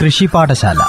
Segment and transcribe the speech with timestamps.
[0.00, 0.80] കൃഷി പാഠശാല.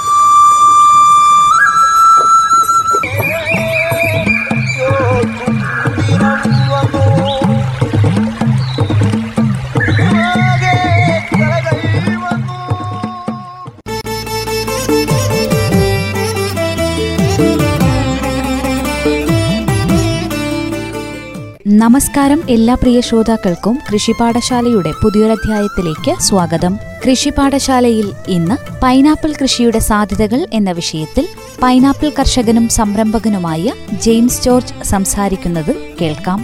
[21.82, 26.74] നമസ്കാരം എല്ലാ പ്രിയ ശ്രോതാക്കൾക്കും കൃഷി പാഠശാലയുടെ പുതിയൊരധ്യായത്തിലേക്ക് സ്വാഗതം.
[27.04, 31.24] കൃഷി പാഠശാലയിൽ ഇന്ന് പൈനാപ്പിൾ കൃഷിയുടെ സാധ്യതകൾ എന്ന വിഷയത്തിൽ
[31.62, 33.72] പൈനാപ്പിൾ കർഷകനും സംരംഭകനുമായ
[34.06, 36.40] ജെയിംസ് ജോർജ് സംസാരിക്കുന്നത് കേൾക്കാം.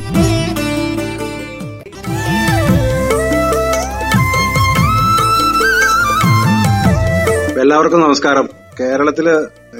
[7.60, 8.48] എല്ലാവർക്കും നമസ്കാരം.
[8.80, 9.28] കേരളത്തിൽ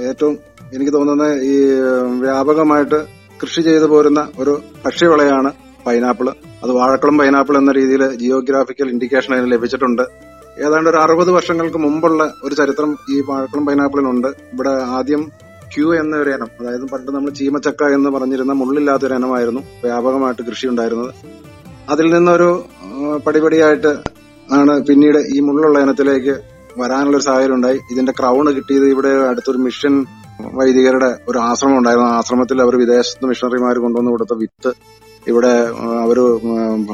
[0.09, 0.39] ഏറ്റവും
[0.75, 1.57] എനിക്ക് തോന്നുന്ന ഈ
[2.21, 4.55] വ്യാപകമായിട്ട് കൃഷി ചെയ്തു പോരുന്ന ഒരു
[4.85, 5.51] ഭക്ഷ്യവിളയാണ്
[5.87, 6.29] പൈനാപ്പിൾ
[6.63, 10.05] അത് വാഴക്കുളം പൈനാപ്പിൾ എന്ന രീതിയിൽ ജിയോഗ്രാഫിക്കൽ ഇൻഡിക്കേഷൻ അതിന് ലഭിച്ചിട്ടുണ്ട്.
[10.67, 15.23] ഏതാണ്ട് ഒരു അറുപത് വർഷങ്ങൾക്ക് മുമ്പുള്ള ഒരു ചരിത്രം ഈ വാഴക്കുളം പൈനാപ്പിളിനുണ്ട് ഇവിടെ ആദ്യം
[15.75, 20.67] ക്യൂ എന്ന ഒരു ഇനം അതായത് പണ്ട് നമ്മൾ ചീമച്ചക്ക എന്ന് പറഞ്ഞിരുന്ന മുള്ളില്ലാത്ത ഒരു ഇനമായിരുന്നു വ്യാപകമായിട്ട് കൃഷി
[20.73, 21.11] ഉണ്ടായിരുന്നത്
[21.93, 22.51] അതിൽ നിന്നൊരു
[23.27, 23.93] പടിപടിയായിട്ട്
[24.59, 26.35] ആണ് പിന്നീട് ഈ മുള്ളുള്ള ഇനത്തിലേക്ക്
[26.81, 27.79] വരാനുള്ള ഒരു സാഹചര്യം ഉണ്ടായി.
[27.93, 29.95] ഇതിന്റെ ക്രൗണ് കിട്ടിയത് ഇവിടെ അടുത്തൊരു മിഷൻ
[30.59, 32.09] വൈദികരുടെ ഒരു ആശ്രമം ഉണ്ടായിരുന്നു.
[32.11, 34.73] ആ ആശ്രമത്തിൽ അവർ വിദേശത്ത് മിഷണറിമാർ കൊണ്ടുവന്ന് കൊടുത്ത വിത്ത്
[35.31, 35.53] ഇവിടെ
[36.05, 36.19] അവർ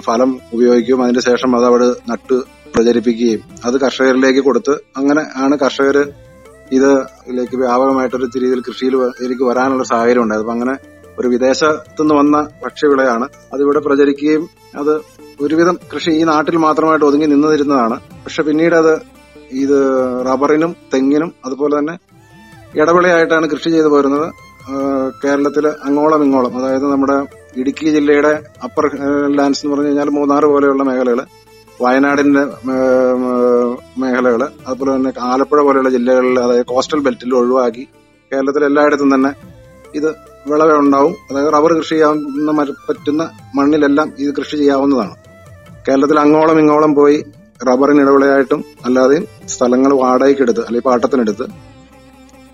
[0.08, 2.36] ഫലം ഉപയോഗിക്കുകയും അതിന് ശേഷം അത് അവിടെ നട്ട്
[2.74, 5.96] പ്രചരിപ്പിക്കുകയും അത് കർഷകരിലേക്ക് കൊടുത്ത് അങ്ങനെ ആണ് കർഷകർ
[6.76, 6.90] ഇത്
[7.28, 10.44] ഇതിലേക്ക് വ്യാപകമായിട്ടൊരു രീതിയിൽ കൃഷിയിൽ ഇതിലേക്ക് വരാനുള്ള സാഹചര്യം ഉണ്ടായത്.
[10.44, 10.74] അപ്പൊ അങ്ങനെ
[11.18, 14.44] ഒരു വിദേശത്തുനിന്ന് വന്ന ഭക്ഷ്യവിളയാണ് അതിവിടെ പ്രചരിക്കുകയും
[14.80, 14.92] അത്
[15.44, 17.96] ഒരുവിധം കൃഷി ഈ നാട്ടിൽ മാത്രമായിട്ട് ഒതുങ്ങി നിന്നിരുന്നതാണ്.
[18.24, 18.92] പക്ഷെ പിന്നീട് അത്
[19.64, 19.78] ഇത്
[20.28, 21.94] റബ്ബറിനും തെങ്ങിനും അതുപോലെ തന്നെ
[22.80, 24.26] ഇടവിളയായിട്ടാണ് കൃഷി ചെയ്തു പോരുന്നത്.
[25.24, 26.52] കേരളത്തിൽ അങ്ങോളം ഇങ്ങോളം.
[26.58, 27.16] അതായത് നമ്മുടെ
[27.60, 28.32] ഇടുക്കി ജില്ലയുടെ
[28.64, 28.84] അപ്പർ
[29.38, 31.20] ലാൻഡ്സ് എന്ന് പറഞ്ഞു കഴിഞ്ഞാൽ മൂന്നാർ പോലെയുള്ള മേഖലകൾ
[31.82, 32.42] വയനാടിന്റെ
[34.02, 37.84] മേഖലകൾ അതുപോലെ തന്നെ ആലപ്പുഴ പോലെയുള്ള ജില്ലകളിൽ അതായത് കോസ്റ്റൽ ബെൽറ്റിൽ ഒഴിവാക്കി
[38.32, 39.30] കേരളത്തിലെ എല്ലായിടത്തും തന്നെ
[39.94, 40.08] ഇത്
[40.50, 41.14] വിളവ് ഉണ്ടാവും.
[41.30, 42.52] അതായത് റബ്ബർ കൃഷി ചെയ്യാവുന്ന
[42.88, 43.22] പറ്റുന്ന
[43.54, 45.14] മണ്ണിലെല്ലാം ഇത് കൃഷി ചെയ്യാവുന്നതാണ്.
[45.88, 47.18] കേരളത്തിൽ അങ്ങോളം ഇങ്ങോളം പോയി
[47.68, 51.46] റബ്ബറിന് ഇടവിളയായിട്ടും അല്ലാതെയും സ്ഥലങ്ങൾ വാടകയ്ക്കെടുത്ത് അല്ലെങ്കിൽ പാട്ടത്തിനെടുത്ത്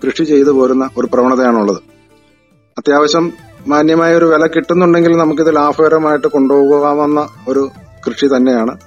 [0.03, 1.81] കൃഷി ചെയ്തു പോരുന്ന ഒരു പ്രവണതയാണുള്ളത്.
[2.77, 3.33] അത്യാവശ്യം
[3.67, 7.69] മാന്യമായ ഒരു വില കിട്ടുന്നുണ്ടെങ്കിൽ നമുക്കിത് ലാഭകരമായിട്ട് കൊണ്ടുപോകാമെന്ന ഒരു
[8.07, 8.77] കൃഷി തന്നെയാണ്.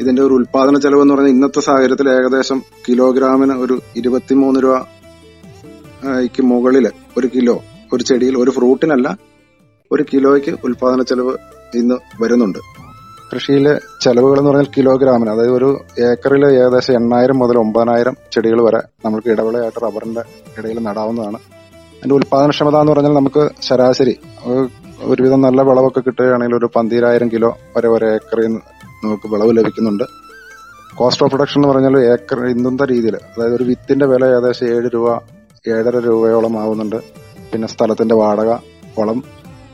[0.00, 7.26] ഇതിന്റെ ഒരു ഉൽപാദന ചെലവ് എന്ന് പറഞ്ഞാൽ ഇന്നത്തെ സാഹചര്യത്തിൽ ഏകദേശം കിലോഗ്രാമിന് ഒരു ഇരുപത്തിമൂന്ന് രൂപയ്ക്ക് മുകളിൽ ഒരു
[7.34, 7.56] കിലോ
[7.92, 9.18] ഒരു ചെടിയിൽ ഒരു ഫ്രൂട്ടിനല്ല
[9.92, 11.34] ഒരു കിലോയ്ക്ക് ഉൽപാദന ചെലവ്
[11.74, 12.77] ഇന്ന് വരുന്നുണ്ട്.
[13.32, 15.68] കൃഷിയിലെ ചെലവുകൾ എന്ന് പറഞ്ഞാൽ കിലോഗ്രാമിന് അതായത് ഒരു
[16.00, 20.22] ഏക്കറിൽ ഏകദേശം എണ്ണായിരം മുതൽ ഒമ്പതിനായിരം ചെടികൾ വരെ നമുക്ക് ഇടവിളയായിട്ട് റബ്ബറിന്റെ
[20.58, 21.38] ഇടയിൽ നടാവുന്നതാണ്.
[21.96, 24.14] അതിന്റെ ഉൽപാദനക്ഷമത എന്ന് പറഞ്ഞാൽ നമുക്ക് ശരാശരി
[25.04, 28.46] ഒരുവിധം നല്ല വിളവൊക്കെ കിട്ടുകയാണെങ്കിൽ ഒരു പന്തിരായിരം കിലോ വരെ ഒരു ഏക്കറിൽ
[29.04, 30.04] നമുക്ക് വിളവ് ലഭിക്കുന്നുണ്ട്.
[30.96, 35.08] കോസ്റ്റ് ഓഫ് പ്രൊഡക്ഷൻ എന്ന് പറഞ്ഞാൽ ഏക്കർ ഇന്നത്തെ രീതിയിൽ അതായത് ഒരു വിത്തിന്റെ വില ഏകദേശം ഏഴ് രൂപ
[35.68, 36.98] ഏഴര രൂപയോളം ആവുന്നുണ്ട്.
[37.52, 38.50] പിന്നെ സ്ഥലത്തിന്റെ വാടക
[38.98, 39.18] വളം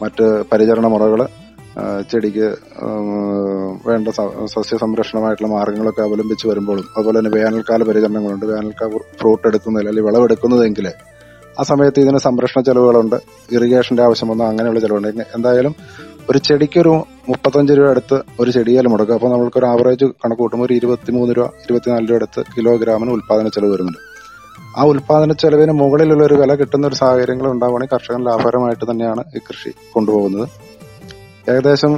[0.03, 1.28] മറ്റ് പരിചരണ മുറകൾ ആ,
[2.11, 2.49] ചെടിക്ക്
[3.89, 4.09] വേണ്ട
[4.55, 8.47] സസ്യ സംരക്ഷണമായിട്ടുള്ള മാർഗങ്ങളൊക്കെ അവലംബിച്ച് വരുമ്പോഴും അതുപോലെ തന്നെ വേനൽക്കാല പരിചരണങ്ങളുണ്ട്.
[8.53, 8.91] വേനൽക്കാല
[9.21, 10.89] ഫ്രൂട്ട് എടുക്കുന്നതിൽ അല്ലെങ്കിൽ വിളവെടുക്കുന്നതെങ്കിൽ
[11.61, 13.17] ആ സമയത്ത് ഇതിന് സംരക്ഷണ ചെലവുകളുണ്ട്.
[13.57, 15.25] ഇറിഗേഷന്റെ ആവശ്യം വന്നാൽ അങ്ങനെയുള്ള ചെലവുണ്ട്.
[15.37, 15.75] എന്തായാലും
[16.31, 16.93] ഒരു ചെടിക്കൊരു
[17.31, 21.47] മുപ്പത്തഞ്ച് രൂപ അടുത്ത് ഒരു ചെടിയാലും മുടക്കുക അപ്പോൾ നമ്മൾക്ക് ഒരു ആവറേജ് കണക്ക് കൂട്ടുമ്പോൾ ഒരു ഇരുപത്തിമൂന്ന് രൂപ
[21.65, 24.01] ഇരുപത്തിനാല് രൂപ അടുത്ത് കിലോഗ്രാമിന് ഉൽപാദന ചെലവ് വരുന്നുണ്ട്.
[24.79, 29.71] ആ ഉൽപാദന ചെലവിന് മുകളിലുള്ള ഒരു വില കിട്ടുന്ന ഒരു സാഹചര്യങ്ങൾ ഉണ്ടാവുകയാണെങ്കിൽ കർഷകൻ ലാഭകരമായിട്ട് തന്നെയാണ് ഈ കൃഷി
[29.95, 30.47] കൊണ്ടുപോകുന്നത്.
[31.53, 31.93] ഏകദേശം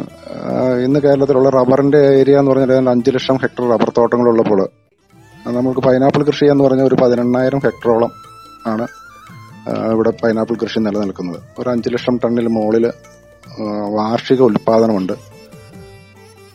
[0.84, 4.60] ഇന്ന് കേരളത്തിലുള്ള റബ്ബറിന്റെ ഏരിയ എന്ന് പറഞ്ഞാൽ ഏതാണ്ട് അഞ്ച് ലക്ഷം ഹെക്ടർ റബ്ബർ തോട്ടങ്ങളുള്ളപ്പോൾ
[5.56, 8.12] നമുക്ക് പൈനാപ്പിൾ കൃഷി എന്ന് പറഞ്ഞാൽ ഒരു പതിനെണ്ണായിരം ഹെക്ടറോളം
[8.72, 8.86] ആണ്
[9.92, 11.38] ഇവിടെ പൈനാപ്പിൾ കൃഷി നിലനിൽക്കുന്നത്.
[11.58, 12.86] ഒരു അഞ്ച് ലക്ഷം ടണ്ണിൽ മുകളിൽ
[13.98, 15.14] വാർഷിക ഉൽപാദനമുണ്ട്.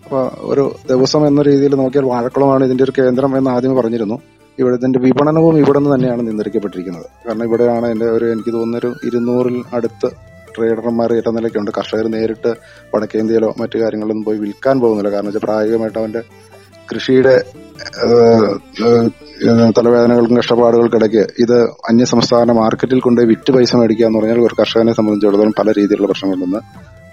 [0.04, 4.18] അപ്പോൾ ഒരു ദിവസം എന്ന രീതിയിൽ നോക്കിയാൽ വാഴക്കുളമാണ് ഇതിന്റെ ഒരു കേന്ദ്രം എന്ന് ആദ്യം പറഞ്ഞിരുന്നു.
[4.60, 7.08] ഇവിടെ ഇതിന്റെ വിപണനവും ഇവിടെ നിന്ന് തന്നെയാണ് നിയന്ത്രിക്കപ്പെട്ടിരിക്കുന്നത്.
[7.26, 10.10] കാരണം ഇവിടെയാണ് എന്റെ ഒരു എനിക്ക് തോന്നുന്നൊരു ഇരുന്നൂറിൽ അടുത്ത്
[10.56, 12.52] ട്രേഡർമാർ ഇടനിലയ്ക്കുണ്ട് കർഷകർ നേരിട്ട്
[12.96, 15.12] വടക്കേന്ത്യയിലോ മറ്റു കാര്യങ്ങളിലൊന്നും പോയി വിൽക്കാൻ പോകുന്നില്ല.
[15.16, 16.24] കാരണം വെച്ചാൽ പ്രായോഗികമായിട്ട് അവന്റെ
[16.92, 17.36] കൃഷിയുടെ
[19.78, 21.58] തലവേദനകൾക്കും കഷ്ടപ്പാടുകൾക്കിടയ്ക്ക് ഇത്
[21.90, 26.60] അന്യ സംസ്ഥാന മാർക്കറ്റിൽ കൊണ്ടുപോയി വിറ്റ് പൈസ മേടിക്കുക എന്ന് പറഞ്ഞാൽ ഒരു കർഷകനെ സംബന്ധിച്ചിടത്തോളം പല രീതിയിലുള്ള പ്രശ്നങ്ങളുണ്ട്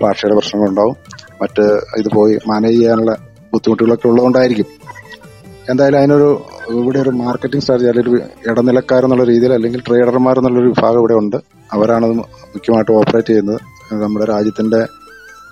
[0.02, 0.96] ഭാഷയുടെ പ്രശ്നങ്ങളുണ്ടാവും.
[1.42, 1.64] മറ്റ്
[2.00, 3.12] ഇത് പോയി മാനേജ് ചെയ്യാനുള്ള
[3.52, 4.68] ബുദ്ധിമുട്ടുകളൊക്കെ ഉള്ളതുകൊണ്ടായിരിക്കും.
[5.70, 6.30] എന്തായാലും അതിനൊരു
[6.70, 11.36] ഇവിടെ ഒരു മാർക്കറ്റിംഗ് സ്ട്രാറ്റജി അല്ലെങ്കിൽ ഒരു ഇടനിലക്കാരെന്നുള്ള രീതിയിൽ അല്ലെങ്കിൽ ട്രേഡർമാർ എന്നുള്ളൊരു വിഭാഗം ഇവിടെ ഉണ്ട്.
[11.72, 13.60] അവരാണത് മുഖ്യമായിട്ട് ഓപ്പറേറ്റ് ചെയ്യുന്നത്.
[13.92, 14.80] നമ്മുടെ രാജ്യത്തിന്റെ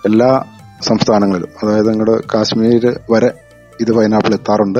[0.06, 0.44] എല്ലാ
[0.82, 1.48] സംസ്ഥാനങ്ങളിലും.
[1.62, 3.32] അതായത് നിങ്ങളുടെ കാശ്മീർ വരെ
[3.80, 4.78] ഇത് പൈനാപ്പിൾ എത്താറുണ്ട്.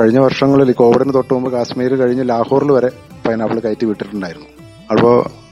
[0.00, 2.90] കഴിഞ്ഞ വർഷങ്ങളിൽ കോവിഡിന് തൊട്ട് മുമ്പ് കാശ്മീർ കഴിഞ്ഞ് ലാഹോറിൽ വരെ
[3.28, 4.46] പൈനാപ്പിൾ കയറ്റി വിട്ടിട്ടുണ്ടായിരുന്നു.
[4.90, 5.46] അപ്പോൾ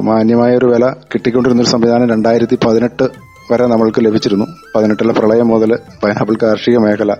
[0.00, 3.04] മാന്യമായ ഒരു വില കിട്ടിക്കൊണ്ടിരുന്ന ഒരു സംവിധാനം രണ്ടായിരത്തി പതിനെട്ട്
[3.52, 4.46] വരെ നമ്മൾക്ക് ലഭിച്ചിരുന്നു.
[4.76, 7.14] പതിനെട്ടിലെ പ്രളയം മുതൽ പൈനാപ്പിൾ കാർഷിക മേഖല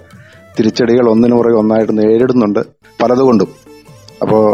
[0.59, 2.59] തിരിച്ചടികൾ ഒന്നിനു പുറകെ ഒന്നായിട്ട് നേരിടുന്നുണ്ട്
[3.03, 3.49] പലതുകൊണ്ടും.
[4.23, 4.45] അപ്പോൾ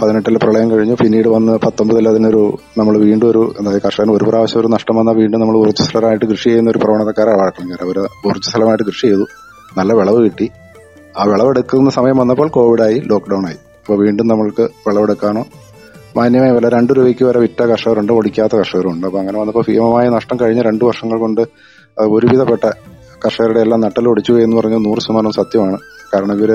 [0.00, 0.94] പതിനെട്ടിൽ പ്രളയം കഴിഞ്ഞു.
[0.94, 5.40] പിന്നീട് വന്ന് പത്തൊമ്പതിൽ അതിനൊരു നമ്മൾ വീണ്ടും ഒരു അതായത് കർഷകന് ഒരു പ്രാവശ്യം ഒരു നഷ്ടം വന്നാൽ വീണ്ടും
[5.40, 7.38] നമ്മൾ ഊർജസ്വലമായിട്ട് കൃഷി ചെയ്യുന്ന ഒരു പ്രവണതക്കാരാണ്
[7.82, 9.26] അവർ ഊർജസ്വലമായിട്ട് കൃഷി ചെയ്തു.
[9.76, 10.50] നല്ല വിളവ് കിട്ടി.
[11.18, 13.54] ആ വിളവെടുക്കുന്ന സമയം വന്നപ്പോൾ കോവിഡായി ലോക്ക്ഡൌൺ ആയി.
[13.54, 15.46] അപ്പോൾ വീണ്ടും നമ്മൾക്ക് വിളവെടുക്കാനോ
[16.16, 19.06] മാന്യമായ വില രണ്ട് രൂപയ്ക്ക് വരെ വിറ്റ കർഷകരുണ്ട് ഒടിക്കാത്ത കർഷകരുണ്ട്.
[19.06, 21.40] അപ്പോൾ അങ്ങനെ വന്നപ്പോൾ ഭീമമായ നഷ്ടം കഴിഞ്ഞ രണ്ട് വർഷങ്ങൾ കൊണ്ട്
[22.00, 22.72] ഒരുവിധപ്പെട്ട
[23.24, 25.78] കർഷകരുടെ എല്ലാം നട്ടലൊടിച്ചു എന്ന് പറഞ്ഞ നൂറ് ശതമാനം സത്യമാണ്.
[26.12, 26.52] കാരണം ഇവർ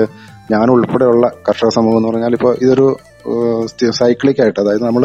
[0.52, 2.86] ഞാൻ ഉൾപ്പെടെയുള്ള കർഷക സമൂഹം എന്ന് പറഞ്ഞാൽ ഇപ്പോൾ ഇതൊരു
[4.00, 5.04] സൈക്ലിക് ആയിട്ട് അതായത് നമ്മൾ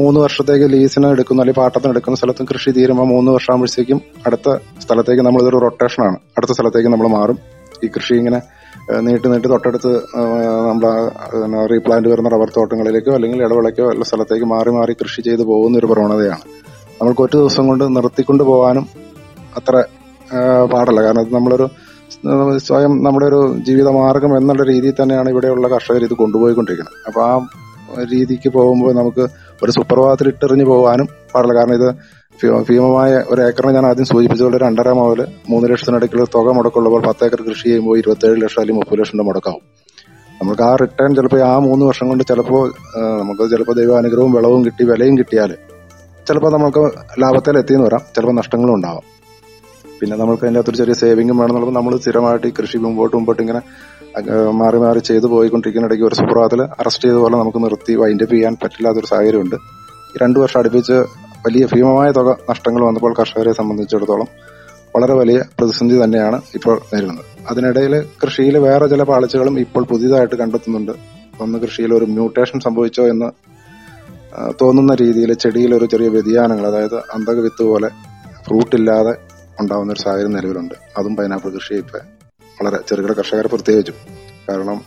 [0.00, 4.48] മൂന്ന് വർഷത്തേക്ക് ലീസിന് എടുക്കുന്ന അല്ലെങ്കിൽ പാട്ടത്തിന് എടുക്കുന്ന സ്ഥലത്തും കൃഷി തീരുമ്പോൾ മൂന്ന് വർഷമാകുമ്പോഴത്തേക്കും അടുത്ത
[4.84, 7.38] സ്ഥലത്തേക്ക് നമ്മൾ ഇതൊരു റൊട്ടേഷനാണ് അടുത്ത സ്ഥലത്തേക്ക് നമ്മൾ മാറും.
[7.84, 8.38] ഈ കൃഷി ഇങ്ങനെ
[9.06, 9.90] നീട്ടി നീട്ടി തൊട്ടടുത്ത്
[10.68, 10.92] നമ്മുടെ
[11.72, 16.44] റീപ്ലാന്റ് വരുന്ന റബ്ബർ തോട്ടങ്ങളിലേക്കോ അല്ലെങ്കിൽ ഇടവിളയ്ക്കോ ഉള്ള സ്ഥലത്തേക്ക് മാറി മാറി കൃഷി ചെയ്തു പോകുന്ന ഒരു പ്രവണതയാണ്.
[16.98, 18.86] നമ്മൾക്ക് ഒറ്റ ദിവസം കൊണ്ട് നിർത്തിക്കൊണ്ട് പോകാനും
[19.60, 19.76] അത്ര
[20.72, 21.00] പാടല്ല.
[21.06, 21.66] കാരണം അത് നമ്മളൊരു
[22.66, 26.98] സ്വയം നമ്മുടെ ഒരു ജീവിത മാർഗം എന്നുള്ള രീതിയിൽ തന്നെയാണ് ഇവിടെയുള്ള കർഷകർ ഇത് കൊണ്ടുപോയിക്കൊണ്ടിരിക്കുന്നത്.
[27.08, 27.32] അപ്പൊ ആ
[28.12, 29.24] രീതിക്ക് പോകുമ്പോൾ നമുക്ക്
[29.62, 31.54] ഒരു സുപ്രഭാതത്തിൽ ഇട്ടെറിഞ്ഞു പോകാനും പാടില്ല.
[31.58, 31.88] കാരണം ഇത്
[32.68, 35.20] ഭീമമായ ഒരു ഏക്കറിന് ഞാൻ ആദ്യം സൂചിപ്പിച്ചതുപോലെ രണ്ടര മുതൽ
[35.50, 39.62] മൂന്ന് ലക്ഷത്തിനിടയ്ക്കുള്ള തുക മുടക്കുള്ളപ്പോൾ പത്ത് ഏക്കർ കൃഷി ചെയ്യുമ്പോൾ ഇരുപത്തേഴ് ലക്ഷം അല്ലെങ്കിൽ മുപ്പത് ലക്ഷം മുടക്കാവും.
[40.42, 42.64] നമുക്ക് ആ റിട്ടേൺ ചിലപ്പോൾ ആ മൂന്ന് വർഷം കൊണ്ട് ചിലപ്പോൾ
[43.20, 45.52] നമുക്ക് ചിലപ്പോൾ ദൈവാനുഗ്രഹവും വിളവും കിട്ടി വിലയും കിട്ടിയാൽ
[46.28, 46.82] ചിലപ്പോൾ നമുക്ക്
[47.22, 48.02] ലാഭത്തിൽ എത്തിയെന്ന് വരാം.
[48.14, 49.13] ചിലപ്പോൾ നഷ്ടങ്ങളും ഉണ്ടാവാം.
[50.04, 53.60] പിന്നെ നമുക്ക് അതിന്റെ അകത്തൊരു ചെറിയ സേവിങ്ങും വേണമെന്നുള്ളത് നമ്മൾ സ്ഥിരമായിട്ട് ഈ കൃഷി മുമ്പോട്ട് മുമ്പോട്ട് ഇങ്ങനെ
[54.60, 59.08] മാറി മാറി ചെയ്തു പോയിക്കൊണ്ടിരിക്കുന്ന ഇടയ്ക്ക് ഒരു സുപ്രഭാതത്തിൽ അറസ്റ്റ് ചെയ്ത പോലെ നമുക്ക് നിർത്തി വൈൻഡപ്പ് ചെയ്യാൻ പറ്റില്ലാത്തൊരു
[59.12, 59.56] സാഹചര്യമുണ്ട്.
[60.12, 60.96] ഈ രണ്ടു വർഷം അടുപ്പിച്ച്
[61.46, 64.28] വലിയ ഭീമമായ തുക നഷ്ടങ്ങൾ വന്നപ്പോൾ കർഷകരെ സംബന്ധിച്ചിടത്തോളം
[64.96, 67.26] വളരെ വലിയ പ്രതിസന്ധി തന്നെയാണ് ഇപ്പോൾ നേരിടുന്നത്.
[67.50, 70.94] അതിനിടയിൽ കൃഷിയിൽ വേറെ ചില പാളിച്ചകളും ഇപ്പോൾ പുതിയതായിട്ട് കണ്ടെത്തുന്നുണ്ട്.
[71.40, 73.30] ഒന്ന് കൃഷിയിൽ ഒരു മ്യൂട്ടേഷൻ സംഭവിച്ചോ എന്ന്
[74.62, 77.88] തോന്നുന്ന രീതിയിൽ ചെടിയിൽ ഒരു ചെറിയ വ്യതിയാനങ്ങൾ അതായത് അന്തക വിത്ത് പോലെ
[78.46, 79.14] ഫ്രൂട്ട് ഇല്ലാതെ
[79.60, 80.74] ഉണ്ടാവുന്ന ഒരു സാഹചര്യം നിലവിലുണ്ട്.
[80.98, 81.98] അതും പൈനാപ്പിൾ കൃഷി ഇപ്പൊ
[82.62, 83.94] വളരെ ചെറുകിട കർഷകർ പ്രത്യേകിച്ചും.
[84.48, 84.80] കാരണം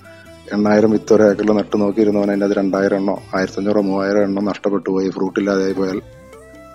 [0.53, 5.09] എണ്ണായിരം വിത്ത് ഒരു ഏക്കറിൽ നട്ടു നോക്കിയിരുന്നവൻ അതിന്റെ അത് രണ്ടായിരം എണ്ണോ ആയിരത്തഞ്ഞൂറോ മൂവായിരം എണ്ണോ നഷ്ടപ്പെട്ടു പോയി.
[5.09, 6.01] ഫ്രൂട്ട് ഇല്ലാതായി പോയാൽ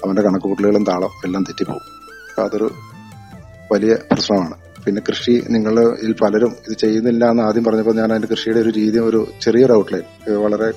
[0.04, 1.86] അവന്റെ കണക്കുകൂട്ടലുകളും താളം എല്ലാം തെറ്റിപ്പോകും.
[2.44, 2.70] അതൊരു
[3.72, 4.54] വലിയ പ്രശ്നമാണ്.
[4.84, 9.26] പിന്നെ കൃഷി നിങ്ങളിൽ പലരും ഇത് ചെയ്യുന്നില്ല എന്ന് ആദ്യം പറഞ്ഞപ്പോൾ ഞാൻ അതിന്റെ കൃഷിയുടെ ഒരു രീതി ഒരു
[9.42, 10.72] ചെറിയൊരു ഔട്ട്ലൈൻ വളരെ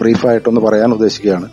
[0.00, 1.48] ബ്രീഫായിട്ടൊന്ന് പറയാൻ ഉദ്ദേശിക്കുകയാണ്.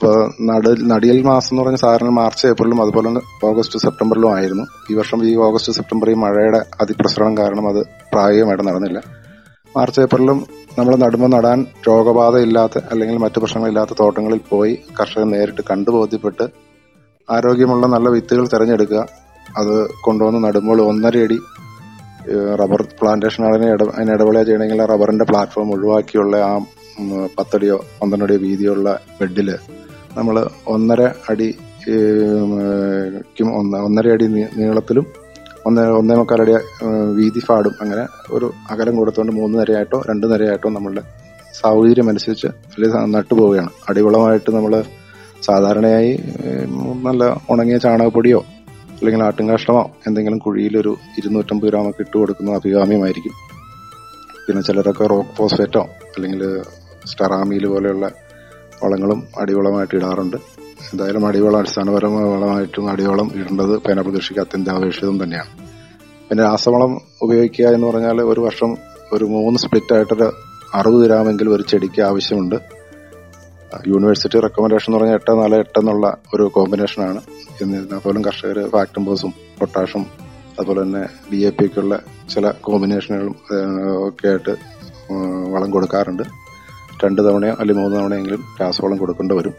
[0.00, 4.64] അപ്പോൾ നട നടിയൽ മാസം എന്ന് പറഞ്ഞ സാധാരണ മാർച്ച് ഏപ്രിലും അതുപോലെ തന്നെ ഓഗസ്റ്റ് സെപ്റ്റംബറിലും ആയിരുന്നു.
[4.90, 7.80] ഈ വർഷം ഈ ഓഗസ്റ്റ് സെപ്റ്റംബർ ഈ മഴയുടെ അതിപ്രസരണം കാരണം അത്
[8.12, 8.98] പ്രായോഗികമായിട്ട് നടന്നില്ല.
[9.76, 10.38] മാർച്ച് ഏപ്രിലും
[10.78, 11.58] നമ്മൾ നടുമ്പോൾ നടാൻ
[11.88, 16.46] രോഗബാധ ഇല്ലാത്ത അല്ലെങ്കിൽ മറ്റു പ്രശ്നങ്ങളില്ലാത്ത തോട്ടങ്ങളിൽ പോയി കർഷകർ നേരിട്ട് കണ്ടു ബോധ്യപ്പെട്ട്
[17.28, 19.02] ആരോഗ്യമുള്ള നല്ല വിത്തുകൾ തിരഞ്ഞെടുക്കുക.
[19.60, 19.74] അത്
[20.06, 21.38] കൊണ്ടുവന്ന് നടുമ്പോൾ ഒന്നര അടി
[22.62, 26.54] റബ്ബർ പ്ലാന്റേഷൻ അതിന് ഇട അതിന് ഇടവേള ചെയ്യണമെങ്കിൽ റബ്ബറിന്റെ പ്ലാറ്റ്ഫോം ഒഴിവാക്കിയുള്ള ആ
[27.36, 28.88] പത്തടിയോ പന്ത്രണ്ടടിയോ വീതിയുള്ള
[29.20, 29.50] ബെഡിൽ
[30.16, 30.36] നമ്മൾ
[30.66, 31.48] ഒന്നര അടി
[33.60, 34.26] ഒന്ന് ഒന്നര അടി
[34.58, 35.06] നീളത്തിലും
[35.66, 36.52] ഒന്ന് ഒന്നേ മുക്കാലടി
[37.14, 41.02] വീതി ഫാടും അങ്ങനെ ഒരു അകലം കൊടുത്തുകൊണ്ട് മൂന്ന് നിരയായിട്ടോ രണ്ട് നിരയായിട്ടോ നമ്മളുടെ
[41.54, 44.74] സൗകര്യം അനുസരിച്ച് അല്ലെങ്കിൽ നട്ടുപോവുകയാണ് അടിവളമായിട്ട് നമ്മൾ
[45.42, 46.12] സാധാരണയായി
[47.02, 48.40] നല്ല ഉണങ്ങിയ ചാണകപ്പൊടിയോ
[48.94, 53.34] അല്ലെങ്കിൽ ആട്ടുംകാഷ്ടമോ എന്തെങ്കിലും കുഴിയിലൊരു ഇരുന്നൂറ്റമ്പത് ഗ്രാമൊക്കെ ഇട്ട് കൊടുക്കുന്നത് അഭികാമ്യമായിരിക്കും.
[54.46, 55.82] പിന്നെ ചിലരൊക്കെ റോക്ക് ഫോസ്ഫേറ്റോ
[56.14, 56.42] അല്ലെങ്കിൽ
[57.06, 58.06] സ്റ്ററാമീൽ പോലെയുള്ള
[58.82, 60.36] വളങ്ങളും അടിവളമായിട്ട് ഇടാറുണ്ട്.
[60.92, 65.50] എന്തായാലും അടിവളം അടിസ്ഥാനപരമായ വളമായിട്ടും അടിവളം ഇടേണ്ടത് പൈനാപ്പിൾ കൃഷിക്ക് അത്യന്താപേക്ഷിതം തന്നെയാണ്.
[66.28, 68.70] പിന്നെ രാസവളം ഉപയോഗിക്കുക എന്ന് പറഞ്ഞാൽ ഒരു വർഷം
[69.12, 70.28] ഒരു മൂന്ന് സ്പ്ലിറ്റ് ആയിട്ടൊരു
[70.74, 72.56] അറുപത് ഗ്രാമെങ്കിലും ഒരു ചെടിക്ക് ആവശ്യമുണ്ട്.
[73.86, 77.20] യൂണിവേഴ്സിറ്റി റെക്കമെൻഡേഷൻ എന്ന് പറഞ്ഞാൽ എട്ട് നാല് എട്ട് എന്നുള്ള ഒരു കോമ്പിനേഷനാണ്.
[77.62, 80.04] എന്നിരുന്നാൽ പോലും കർഷകർ ഫാക്ടംബോസും പൊട്ടാഷും
[80.58, 81.94] അതുപോലെ തന്നെ ഡി എ പിക്കുള്ള
[82.34, 83.36] ചില കോമ്പിനേഷനുകളും
[84.08, 84.54] ഒക്കെ ആയിട്ട്
[85.52, 86.24] വളം കൊടുക്കാറുണ്ട്.
[87.04, 89.54] രണ്ട് തവണയോ അല്ലെങ്കിൽ മൂന്ന് തവണയെങ്കിലും രാസവളം കൊടുക്കേണ്ടി വരും.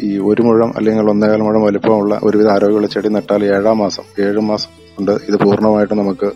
[0.00, 4.68] ഈ ഒരു മുഴം അല്ലെങ്കിൽ ഒന്നേകാൽ മുഴം വലിപ്പമുള്ള ഒരുവിധ ആരോഗ്യമുള്ള ചെടി നട്ടാൽ ഏഴാം മാസം ഏഴ് മാസം
[4.96, 6.30] കൊണ്ട് ഇത് പൂർണമായിട്ട് നമുക്ക്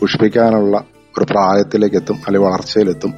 [0.00, 0.84] പുഷ്പിക്കാനുള്ള
[1.18, 3.14] ഒരു പ്രായത്തിലേക്ക് എത്തും അല്ലെങ്കിൽ വളർച്ചയിലെത്തും.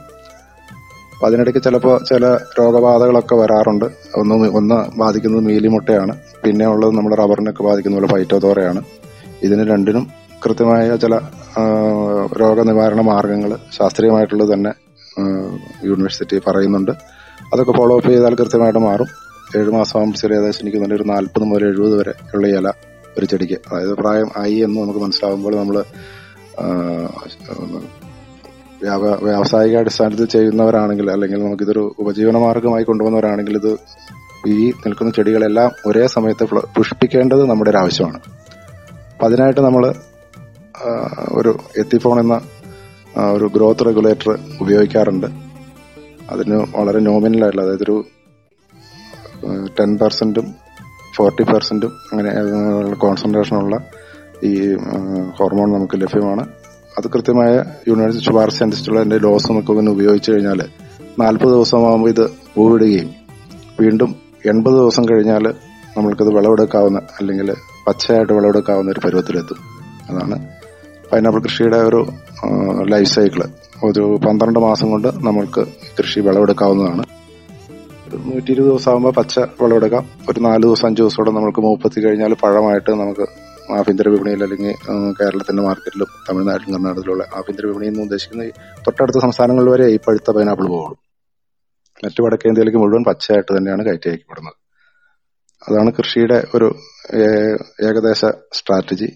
[1.14, 3.84] അപ്പം അതിനിടയ്ക്ക് ചിലപ്പോൾ ചില രോഗബാധകളൊക്കെ വരാറുണ്ട്.
[4.16, 6.16] ഒന്ന് ഒന്ന് ബാധിക്കുന്നത് മീലിമുട്ടയാണ്.
[6.44, 8.82] പിന്നെ ഉള്ളത് നമ്മുടെ റബ്ബറിനൊക്കെ ബാധിക്കുന്ന പോലെ പൈറ്റോതോറയാണ്.
[9.42, 11.14] ഇതിന് രണ്ടിനും കൃത്യമായ ചില
[12.42, 14.72] രോഗനിവാരണ മാർഗങ്ങൾ ശാസ്ത്രീയമായിട്ടുള്ളത് തന്നെ
[15.88, 16.92] യൂണിവേഴ്സിറ്റി പറയുന്നുണ്ട്.
[17.52, 19.08] അതൊക്കെ ഫോളോ അപ്പ് ചെയ്താൽ കൃത്യമായിട്ട് മാറും.
[19.58, 22.68] ഏഴ് മാസം ആകുമ്പോൾ ഏകദേശം എനിക്ക് തന്നെ ഒരു നാൽപ്പത് മുതൽ എഴുപത് വരെ ഉള്ള ഇല
[23.18, 23.58] ഒരു ചെടിക്ക്.
[23.68, 25.76] അതായത് പ്രായം ആയി എന്ന് നമുക്ക് മനസ്സിലാകുമ്പോൾ നമ്മൾ
[29.26, 33.72] വ്യാവസായിക അടിസ്ഥാനത്തിൽ ചെയ്യുന്നവരാണെങ്കിൽ അല്ലെങ്കിൽ നമുക്കിതൊരു ഉപജീവന മാർഗമായി കൊണ്ടുവന്നവരാണെങ്കിൽ ഇത്
[34.46, 36.44] ഈ നിൽക്കുന്ന ചെടികളെല്ലാം ഒരേ സമയത്ത്
[36.76, 38.18] പുഷ്പിക്കേണ്ടത് നമ്മുടെ ഒരു ആവശ്യമാണ്.
[39.12, 39.84] അപ്പം അതിനായിട്ട് നമ്മൾ
[41.32, 42.40] ഒരു എത്തിഫോൺ എന്ന
[43.32, 45.26] ഒരു ഗ്രോത്ത് റെഗുലേറ്റർ ഉപയോഗിക്കാറുണ്ട്.
[46.30, 48.04] അതിന് വളരെ നോമിനലായിട്ടുള്ള അതായത് ഒരു
[49.80, 50.54] ടെൻ പെർസെന്റും
[51.16, 52.30] ഫോർട്ടി പെർസെന്റും അങ്ങനെ
[52.94, 53.76] കോൺസെൻട്രേഷനുള്ള
[54.44, 54.74] ഈ
[55.38, 56.48] ഹോർമോൺ നമുക്ക് ലഭ്യമാണ്.
[56.98, 60.62] അത് കൃത്യമായ യൂണിവേഴ്സിറ്റി ശുപാർശ അനുസരിച്ചുള്ള എന്റെ ലോസ് നമുക്ക് ഇങ്ങനെ ഉപയോഗിച്ച് കഴിഞ്ഞാൽ
[61.18, 63.14] നാൽപ്പത് ദിവസമാകുമ്പോൾ ഇത് പൂവിടുകയും
[63.80, 64.16] വീണ്ടും
[64.46, 65.54] എൺപത് ദിവസം കഴിഞ്ഞാൽ
[65.96, 67.54] നമ്മൾക്കത് വിളവെടുക്കാവുന്ന അല്ലെങ്കിൽ
[67.86, 69.56] പച്ചയായിട്ട് വിളവെടുക്കാവുന്ന ഒരു പരുവത്തിലെത്തും.
[70.10, 70.63] അതാണ്
[71.14, 72.06] പൈനാപ്പിൾ കൃഷിയുടെ ഒരു
[72.90, 73.42] ലൈഫ് സൈക്കിൾ
[73.84, 75.62] ഒരു പന്ത്രണ്ട് മാസം കൊണ്ട് നമ്മൾക്ക്
[75.98, 77.04] കൃഷി വിളവെടുക്കാവുന്നതാണ്.
[78.26, 80.10] നൂറ്റി ഇരുപത് ദിവസം ആകുമ്പോൾ പച്ച വിളവെടുക്കാം.
[80.30, 83.26] ഒരു നാല് ദിവസം അഞ്ച് കൂടെ നമുക്ക് മൂപ്പത്തി കഴിഞ്ഞാൽ പഴമായിട്ട് നമുക്ക്
[83.78, 84.74] ആഭ്യന്തര വിപണിയിൽ അല്ലെങ്കിൽ
[85.20, 88.44] കേരളത്തിന്റെ മാർക്കറ്റിലും തമിഴ്നാട്ടിലും കർണാടകത്തിലുള്ള ആഭ്യന്തര വിപണിയിൽ നിന്ന് ഉദ്ദേശിക്കുന്ന
[88.86, 90.96] തൊട്ടടുത്ത സംസ്ഥാനങ്ങളിൽ വരെ ഈ പഴുത്ത പൈനാപ്പിൾ പോകുള്ളൂ
[92.04, 94.56] മറ്റു വടക്കേന്ത്യയിലേക്ക് മുഴുവൻ പച്ചയായിട്ട് തന്നെയാണ് കയറ്റി അയക്കപ്പെടുന്നത്
[95.68, 96.74] അതാണ് കൃഷിയുടെ ഒരു
[97.88, 99.08] ഏകദേശ സ്ട്രാറ്റജി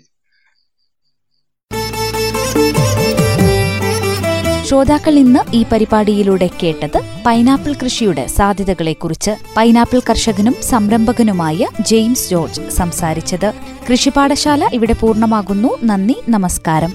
[4.69, 13.55] ശ്രോതാക്കൾ ഇന്ന് ഈ പരിപാടിയിലൂടെ കേട്ടത് പൈനാപ്പിൾ കൃഷിയുടെ സാധ്യതകളെക്കുറിച്ച് പൈനാപ്പിൾ കർഷകനും സംരംഭകനുമായ ജെയിംസ് ജോർജ് സംസാരിച്ചത്
[13.91, 15.79] കൃഷിപാഠശാല ഇവിടെ പൂർണമാകുന്നു.
[15.85, 16.95] നന്ദി നമസ്കാരം.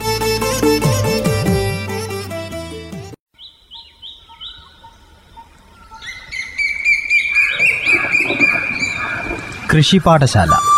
[9.74, 10.73] കൃഷി പാഠശാല.